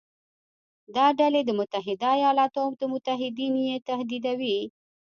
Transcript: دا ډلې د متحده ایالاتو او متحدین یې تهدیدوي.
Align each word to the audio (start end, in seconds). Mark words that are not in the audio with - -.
دا 0.95 1.05
ډلې 1.19 1.41
د 1.45 1.51
متحده 1.59 2.09
ایالاتو 2.19 2.59
او 2.65 2.69
متحدین 2.93 3.53
یې 3.67 3.75
تهدیدوي. 3.89 4.59